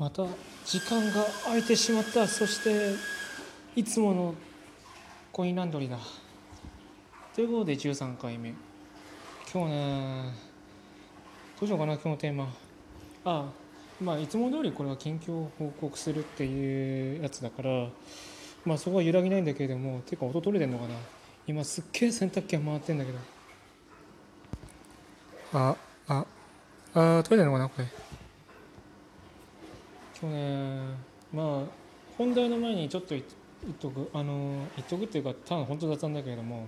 [0.00, 0.24] また
[0.64, 2.26] 時間が空いてしまった。
[2.26, 2.94] そして
[3.76, 4.34] いつもの
[5.30, 5.98] コインランドリーだ。
[7.34, 8.54] ということで13回目。
[9.52, 10.32] 今日ね
[11.60, 12.48] どうしようかな今日のテーマ。
[13.26, 13.50] あ
[14.00, 17.88] まあいつも通りこれは近況を報告するっていうやつだから
[18.64, 20.94] まあそこは揺らぎないんだけれどもていうか音取れてんのかな。
[21.46, 23.18] 今すっげえ洗濯機が回ってんだけど
[25.52, 25.76] あ
[26.08, 26.24] あ
[26.94, 27.99] あ取れてんのかなこれ
[30.20, 30.80] 今日ね。
[31.32, 31.62] まあ
[32.18, 33.22] 本題の前にちょっと言っ
[33.80, 36.66] とくあの言っとくっていうかただ本当雑談だけれども。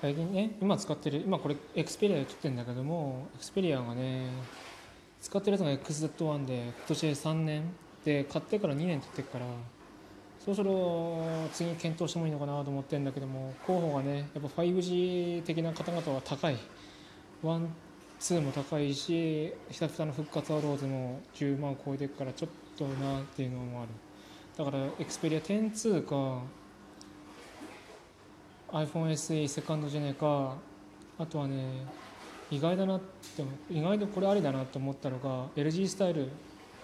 [0.00, 4.30] 最近ね今使ってる今これエクスペリアで撮ってるんだけどもエクスペリアがね
[5.20, 7.62] 使ってるやつが XZ1 で今年で3年。
[8.04, 9.44] で買ってから2年経ってるから
[10.42, 16.56] そろそろ次検討してもいいのかなと思ってるんだけども候補がねやっぱ 5G 的な方々は高い。
[18.20, 23.88] ワンツーも高いしひたひたの復活アローズも10万超えてるからちょっとなっていうのもある。
[24.58, 26.42] だからエクスペリア102か
[28.72, 30.54] iPhone SE セカンドジェネか
[31.18, 31.86] あとはね
[32.50, 36.28] 意外だなって意外とこれありだなと思ったのが LG スタイル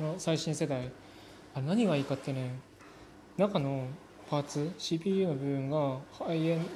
[0.00, 0.90] の最新世代。
[1.54, 2.58] あ何がいいかってね
[3.36, 3.86] 中の
[4.30, 6.66] パーツ CPU の部分がハイエン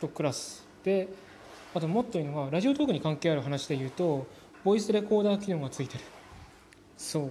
[0.00, 1.08] ドクラスで
[1.76, 4.26] あともっといいのがラジオトークに関係ある話で言うと
[4.64, 6.04] ボイスレコーダー機能がついてる。
[6.96, 7.30] そう。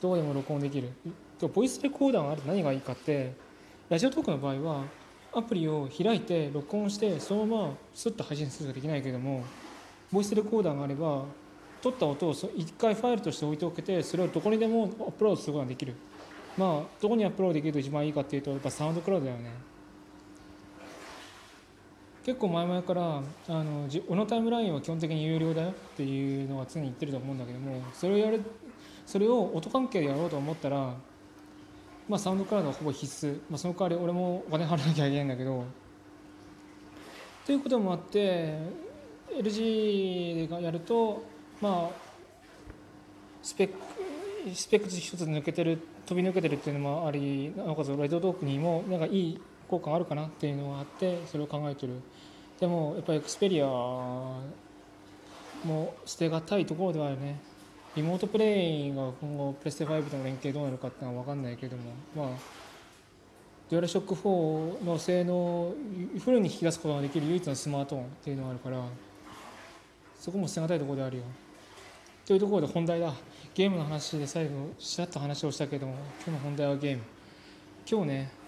[0.00, 0.90] どこでも録音できる。
[1.54, 3.32] ボイスレコーダーがあると何がいいかって
[3.88, 4.84] ラジオトークの場合は
[5.32, 9.44] アプリを開いて録音してそのままスッと配信することができないけれども
[10.10, 11.24] ボイスレコーダーがあれば
[11.80, 15.94] 撮った音を一回ファイルとして置いておけてそれをどこにでもアップロードすることができる。
[16.58, 19.69] まあどこにアップロードできると一番いいかっていうとやっぱサウンドクラウドだよね。
[22.24, 28.42] 結構前々からあの俺のタイムラインは基本的に有料だよっていうのは常に言ってると思うんだけどもそれをやる
[29.06, 30.94] それを音関係でやろうと思ったら
[32.08, 35.64] まあサウンドクラウドはほぼ必須、まあ、その代わり俺もお金払わなきゃいけないんだけど。
[37.46, 38.54] ということもあって
[39.30, 41.24] LG がやると
[41.60, 42.10] まあ
[43.42, 51.94] スペックスペック一つ抜けてる飛び抜けてるっていうのもありなおかつライドトークにもなんかいい効果あるかなっていうのがあってそれを考えてる。
[52.58, 54.42] でもやっぱりエクスペリアも
[56.04, 57.38] 捨てがたいところではあるね。
[57.96, 61.82] リモートプレイが今後プレステ5との連携どうなるかっていうのは分かんないけども
[62.14, 62.26] まあ
[63.68, 65.74] デュアルショック4の性能を
[66.20, 68.84] フルに引き出すことができる唯一のスマートフォンっていうのがあるから
[70.20, 71.22] そこも捨てがたいところであるよ。
[72.26, 73.12] というところで本題だ。
[73.54, 75.94] ゲームの話で最後しらっと話をしたけども
[76.24, 77.02] 今日の本題はゲーム。
[77.90, 78.39] 今日ね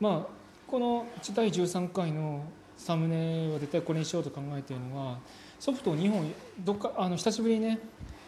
[0.00, 2.44] まあこの第13回の
[2.76, 5.18] サムネは絶対これにしようと考えているのが
[5.58, 7.78] ソフトを2本どっかあの久しぶりにね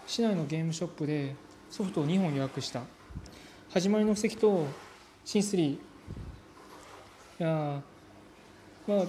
[0.07, 1.35] 市内のゲームショップで
[1.71, 2.83] ソフトを2本予約した。
[3.73, 4.67] 始まりの布石と
[5.25, 5.79] シン3い
[7.39, 7.81] や
[8.87, 9.05] まあ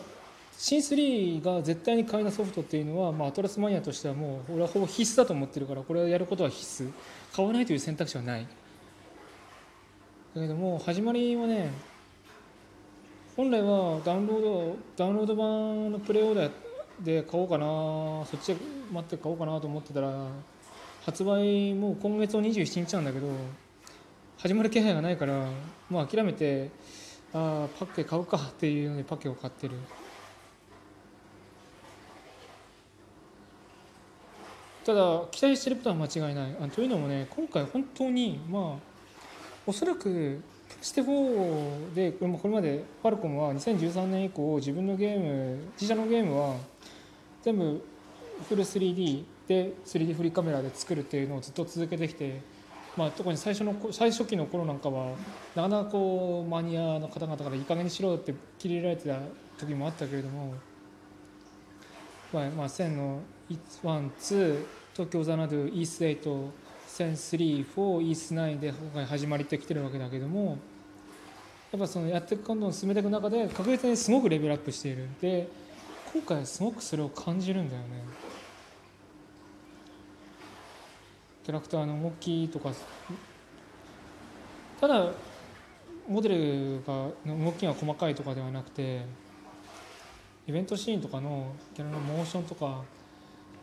[0.58, 6.94] シン3が絶対に買いなソフトっていうのは、まあ、アトラスマニアとしてはもう俺はほぼ必須だと思ってるからこれをやることは必須。
[7.36, 8.48] 買わないという選択肢はない。
[10.36, 11.72] だけども始まりはね
[13.36, 16.52] 本来はダウンロードダウンロード版のプレオーダー
[17.02, 17.66] で買おうかな
[18.28, 18.58] そっちで
[18.92, 20.28] 待って買おうかなと思ってたら
[21.04, 23.28] 発売もう今月の27日なんだけど
[24.38, 25.50] 始まる気配がないから
[25.90, 26.70] もう諦めて
[27.34, 29.74] ああパッケ買うかっていうのでパッケを買ってる。
[34.86, 36.56] ただ期待してることは間違いない。
[36.62, 38.80] あというのもね今回本当にまあ
[39.66, 40.44] おそらく
[40.82, 46.56] ステ4でこれまでファルコムは2013年以降自分のゲーム自社のゲームは
[47.42, 47.84] 全部
[48.48, 52.42] フル 3D で 3D フリーカメラで作るっていうのをずっと続けてきて、
[52.98, 55.12] まあ、特に最初の最初期の頃なんかは
[55.56, 59.20] なかなかこうマニアの方々からいい加減にしろって切り入れられてた
[59.66, 60.54] 時もあったけれども、
[62.32, 63.22] まあ、まあ1000の
[63.82, 66.50] 12東京ザナドゥイース8
[66.94, 70.60] 1003、4、イース9で今回始まりってきてるわけだけども
[71.72, 75.08] やっぱそのやっていくどんどん進めていく中で確実にすごくレベルアップしている。
[75.20, 75.48] で
[76.14, 77.88] 今回すごくそれを感じるんだよね。
[81.44, 82.72] キャラクターの動きとか。
[84.80, 85.12] ただ
[86.08, 89.02] モデルがの動きが細かいとかではなくて
[90.46, 92.84] イベントシーンとかのキャラのモーションとか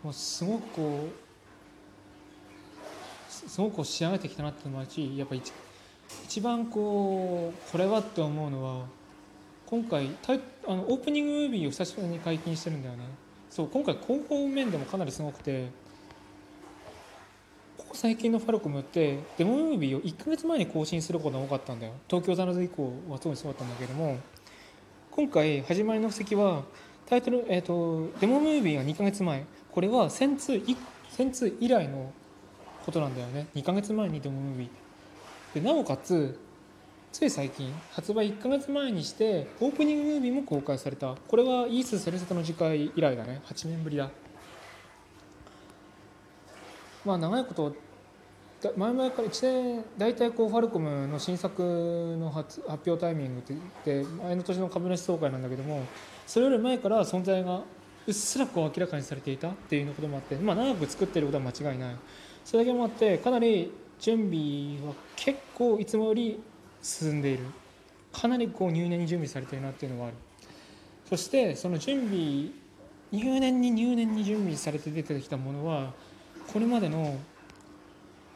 [0.03, 1.30] もうすごくこう
[3.49, 5.53] すごく仕上げてきたなっていうしやっぱ一
[6.25, 8.87] 一番こうこれはって思うのは
[9.67, 13.05] 今回タイあのオープニングムービーを久しぶりに解禁してるんだよね。
[13.49, 15.69] そう今回広報面でもかなりすごくて
[17.79, 21.93] ここ最近のファルコムってデモムービーを1ヶ月前に更新することが多かったんだよ。
[22.09, 24.19] 東京ザナズ以降は特にそうだったんだけども
[25.11, 26.63] 今回始まりの布石は
[27.07, 29.45] タイトル、えーと、デモムービーが2ヶ月前。
[29.73, 32.13] これは1000通1000通以来の
[32.91, 33.47] ことなんだよね。
[33.55, 34.69] 2ヶ月前にデモムービー。
[35.55, 36.39] でなおかつ
[37.13, 41.15] つい最近発売1ヶ月前にしてオープニングムービーも公開された。
[41.29, 43.41] これはイース・セレセトの次回以来だね。
[43.47, 44.11] 8年ぶりだ。
[47.05, 47.75] まあ長いこと
[48.77, 53.55] 前々から1年大体こうファルコムの新作の発表タイミングって
[53.87, 55.83] 言って前の年の株主総会なんだけども
[56.27, 57.63] それより前から存在が
[58.07, 61.97] うっすらこう明らかにされていたっていうこともあって、まあ、長く作ってることは間違いない。
[62.50, 66.43] それだけもあってかなり準備は結構いつもより
[66.82, 67.44] 進んでいる。
[68.12, 70.17] かなりこう入念に準備されてるなっていうのはある。
[71.08, 72.49] そしてその準備
[73.12, 75.93] 入念に入念に準備されて出てきたものは
[76.52, 77.20] これまでの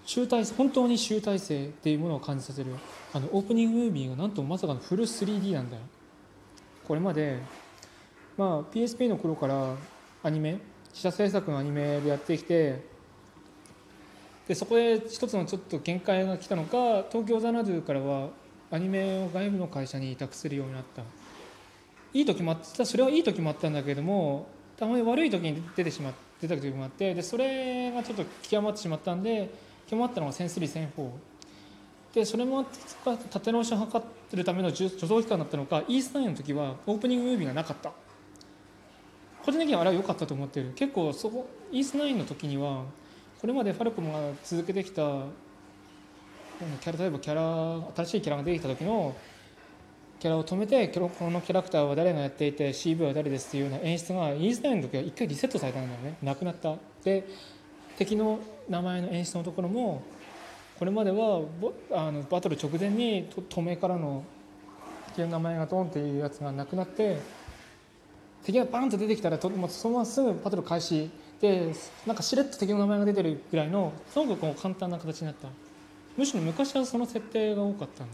[0.05, 2.71] 集大成本当に集大成っていうものを感じさせる
[3.13, 5.83] あのオープニングムービーがなんとまさかのフル 3D なんだよ。
[6.87, 7.41] これまで、
[8.37, 9.75] まあ、PSP の頃から
[10.23, 10.61] アニメ
[10.91, 12.94] 自社制作のアニメでやってきて
[14.49, 18.29] でそこで一つのちょっと限界が来たのか東京ザナドゥからは
[18.71, 21.03] アニメを外部の会社に委託するようになった。
[22.13, 24.47] いい時もあったそれはいい時もあったんだけれども
[24.77, 29.51] たまに悪い時に出てしまっ出た時もあってでそれがちょっと極まってしまったんで
[29.89, 31.11] 極まったのが1003、0 4
[32.15, 32.65] でそれも
[33.05, 37.93] 立て直しを図ってるための助走期間だったのかイースタインの時はオープニングムービーがなかった。
[39.45, 40.73] 個人的にはあれは良かったと思ってる。
[40.77, 42.85] 結構そこイースナインの時には
[43.45, 45.03] これまでファルコムが続けてきた
[46.81, 49.15] キャラ例えばキャラ新しいキャラが出てきた時の
[50.19, 56.17] キャラを止めてこのキャラクターは誰がやっていて CV は誰ですっていうような演出がイースナインの時は一回リセットされたんだよね。
[56.23, 56.77] なくなった。
[57.05, 57.29] で
[57.99, 60.01] 敵の名前の演出のところも
[60.79, 61.43] これまでは
[61.93, 64.25] あのバトル直前に止めからの
[65.09, 67.19] 敵の名前がドンっていうやつがなくなって
[68.43, 71.11] 敵がバンと出てきたらともそのまますぐバトル開始
[71.45, 71.75] で
[72.07, 75.49] なんかしれっと敵の名前が出てるぐらいのすごくこう簡単な形になった。
[76.17, 78.09] むしろ昔はその設定が多かったん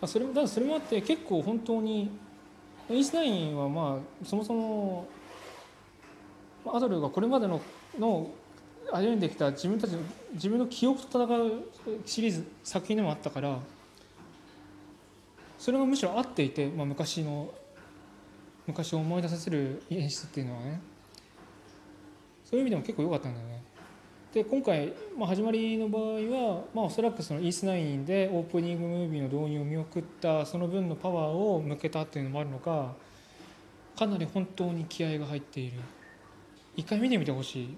[0.00, 0.06] だ。
[0.06, 2.10] それもだそれもあって結構本当に
[2.90, 5.08] イースナインはまあそもそも
[6.66, 7.60] アドルがこれまでの
[7.98, 8.30] の
[8.92, 10.00] 歩んできた自分たちの
[10.34, 11.64] 自分の記憶と戦う
[12.04, 13.58] シリーズ作品でもあったから
[15.58, 17.52] それがむしろ合っていて、まあ、昔の
[18.66, 20.80] 昔を思い出させる演出っていうのはね。
[22.48, 23.62] そういう意味でも結構良かったんだよね。
[24.32, 32.94] で今回、まあ、始まりの場合は、まあ、おそらくそのイースナインでオープニングムービーの導入を見送ったその分のパワーを向けたっていうのもあるのか
[33.98, 35.80] かなり本当に気合が入っている。
[36.76, 37.76] 一回見てみてほしい。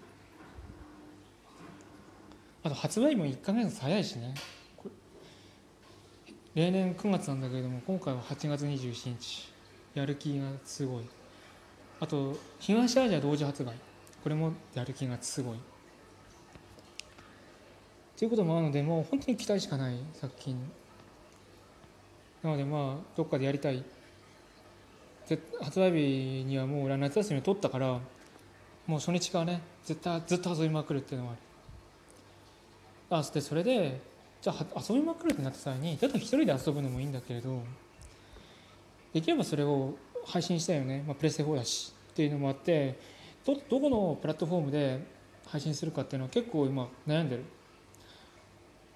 [2.62, 4.34] あと発売も1か月早いしね。
[6.55, 9.52] 例年9月なんだけれども今回は8月27日。
[9.94, 11.05] やる気がすごい。
[12.00, 13.90] あと東アジア同時発売。
[14.22, 15.58] これもやる気がすごい。
[18.17, 20.56] ということもあるのでもう本当に期待しかない作品。
[22.43, 23.84] なのでまあどっかでやりたい。
[25.61, 28.00] 発売日にはもう夏休みを取ったから
[28.87, 31.41] もう初日からね絶対ずっと遊びまくるっていうのがある。
[33.10, 34.00] あでそれで
[34.41, 37.62] じゃあ遊びまくるってなった際にただ一人で遊ぶのもいいんだけれど
[39.12, 42.98] できればそれを配信したいよね、まあ、プレステ4だしっていうのもあって
[43.44, 45.01] どどこのプラットフォームで
[45.47, 47.44] 配信するかっていうのは結構今悩んでる。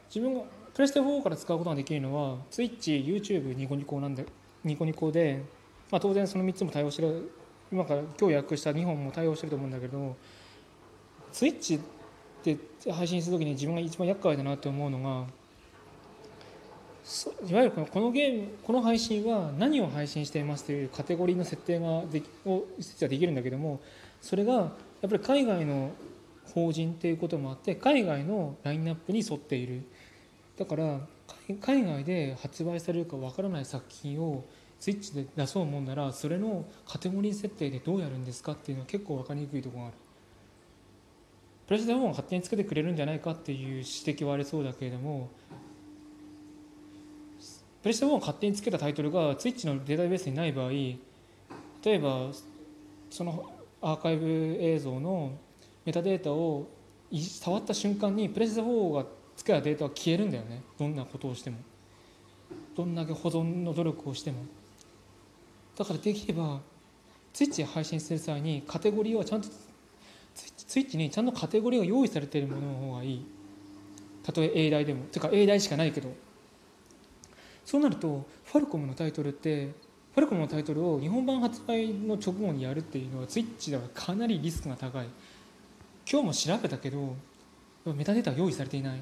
[0.08, 4.26] 自分がプレステ4から使うことができるのは Twitch、YouTube、ニコニコなんで
[4.62, 5.42] ニコニコで、
[5.90, 7.30] まあ、当然その3つも対応してる。
[7.74, 10.16] 今から今日予約した2本も対応してると思うんだけど
[11.32, 11.80] スイッチ
[12.44, 12.56] で
[12.92, 15.26] 配信する時に自分が一番厄介だなって思うのが
[17.48, 23.80] いわゆるこのゲームこの配信は何を配信していますというカテゴリーの設定ができを設定はできるんだけども
[24.24, 24.62] それがや
[25.06, 25.92] っぱり海外の
[26.54, 29.82] 法人っていうこともあって海外のラインナップに沿っている。
[30.56, 31.00] だから
[31.60, 34.44] 海外で発売されるかわからない作品を
[34.80, 39.96] スイッチで出そうもんならそれのカテゴリー設定でどうやるんですかっていうのは結構分かりにくいところがある。
[41.66, 45.28] プレステ4を勝手につけてくれるんじゃないかっていう指摘はありそうだけれども
[47.82, 50.98] プレステ4を勝手につけたタイトルがスイッチのデータベースにない場合例
[51.84, 52.30] えば
[53.10, 53.53] その
[53.84, 55.32] アーカイブ映像の
[55.84, 56.66] メタデータを
[57.12, 59.04] 触った瞬間にプレステ4が
[59.36, 60.62] つけたデータは消えるんだよね。
[60.78, 61.58] どんなことをしても。
[62.74, 64.38] どんだけ保存の努力をしても。
[65.76, 66.60] だからできれば
[67.34, 69.48] ツイッチで配信する際にカテゴリーはちゃんと
[70.34, 73.26] ツイッチにちゃんとカテゴリーが用意されているものの方がいい。
[74.22, 75.04] たとえ英大でも。
[75.04, 76.10] てか英大しかないけど。
[77.66, 79.72] そうなるとファルコムのタイトルって
[80.14, 85.06] ファルコムのタイトルを日本版発売の直後にやるっていうのはスイッチではかなりリスクが高い。
[86.08, 87.16] 今日も調べたけど
[87.84, 89.00] メタデータは用意されていない。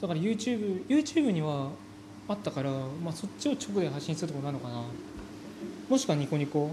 [0.00, 1.70] だから YouTube, YouTube には
[2.28, 4.84] あったから、まあ、そっちを直で発信するところなのかな。
[5.88, 6.70] もしくはニコニコ、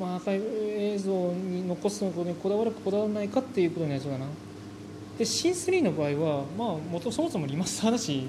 [0.00, 4.26] まあ、アーカイブ映像に残すことにこだわるかこだわらないかっていうことになりそうだな。
[5.18, 8.26] でシン3の場合は、まあ、元そもそもリマスターだし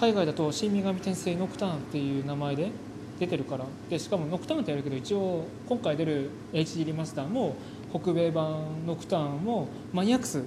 [0.00, 2.70] 海外だと「新女神転生ノクターン」っていう名前で
[3.18, 3.66] 出てるから。
[3.90, 7.54] でしかもノクターンってやるけど一応今回出る HD リマスターも
[7.92, 10.42] 北米版ノクターンもマニアックス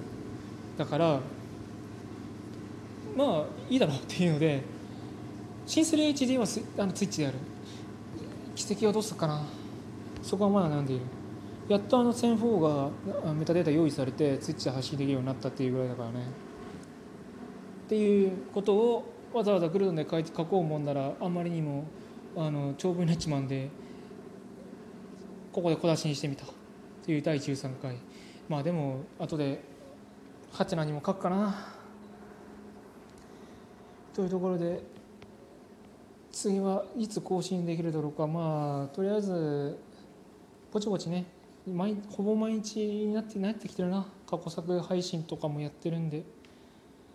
[0.76, 1.20] だから。
[3.16, 4.60] まあいいだろうっていうので
[5.66, 7.38] 新 3HD はスあのツイッチでやる。
[8.56, 9.40] 奇跡はどうするかな。
[10.20, 11.04] そこはまだ悩んでいる。
[11.68, 12.90] やっとあの1004が
[13.30, 16.26] あメタデータ用意されてツイッチで発信できるようになったっていうぐらいだからね。
[17.86, 21.84] っていうことをわざわざグルドンで書い書こうもんならあんまりにも
[22.36, 23.68] あの長文レッチマンで
[25.52, 26.46] ここで小出しにしてみた。
[27.04, 27.96] という第13回。
[28.48, 29.60] まあでも後で
[30.52, 31.66] ハチナにも書くかな。
[34.14, 34.84] というところで
[36.30, 38.28] 次はいつ更新できるだろうか。
[38.28, 39.76] まあとりあえず
[40.72, 41.26] ぼちぼちね
[41.66, 44.06] 毎ほぼ毎日になってなってきてるな。
[44.28, 46.22] 過去作配信とかもやってるんで。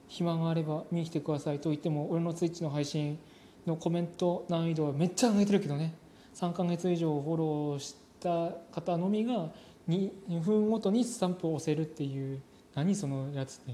[0.09, 3.17] 暇があれば見に来てくださいと言っても俺のツイッチの配信
[3.65, 5.93] のコメント難易度はめっちゃ上げてるけどね。
[6.35, 9.49] 3ヶ月以上フォローした方のみが
[9.87, 12.41] 2, 2分ごとにスタンプを押せるっていう。
[12.75, 13.73] 何そのやつって。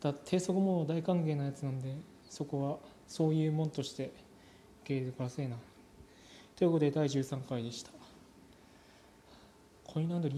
[0.00, 1.94] ただ低速も大歓迎なやつなんで
[2.28, 4.12] そこはそういうもんとして受
[4.84, 5.56] け入れてくださいな。
[6.54, 7.90] ということで第13回でした。
[9.84, 10.34] コインランドリー